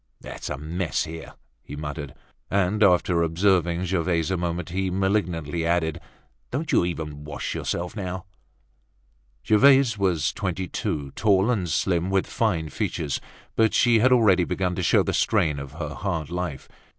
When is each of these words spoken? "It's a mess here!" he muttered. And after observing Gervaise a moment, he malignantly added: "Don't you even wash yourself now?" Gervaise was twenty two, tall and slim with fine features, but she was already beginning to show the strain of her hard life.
"It's 0.23 0.49
a 0.49 0.57
mess 0.57 1.03
here!" 1.03 1.35
he 1.61 1.75
muttered. 1.75 2.15
And 2.49 2.81
after 2.81 3.21
observing 3.21 3.85
Gervaise 3.85 4.31
a 4.31 4.35
moment, 4.35 4.69
he 4.69 4.89
malignantly 4.89 5.63
added: 5.63 6.01
"Don't 6.49 6.71
you 6.71 6.83
even 6.83 7.23
wash 7.23 7.53
yourself 7.53 7.95
now?" 7.95 8.25
Gervaise 9.47 9.99
was 9.99 10.33
twenty 10.33 10.67
two, 10.67 11.11
tall 11.11 11.51
and 11.51 11.69
slim 11.69 12.09
with 12.09 12.25
fine 12.25 12.69
features, 12.69 13.21
but 13.55 13.75
she 13.75 13.99
was 13.99 14.11
already 14.11 14.43
beginning 14.43 14.73
to 14.77 14.81
show 14.81 15.03
the 15.03 15.13
strain 15.13 15.59
of 15.59 15.73
her 15.73 15.89
hard 15.93 16.31
life. 16.31 16.67